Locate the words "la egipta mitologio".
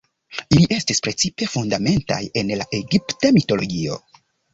2.63-3.99